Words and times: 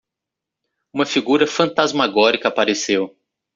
Uma 0.91 1.05
figura 1.05 1.45
fantasmagórica 1.45 2.47
apareceu. 2.47 3.15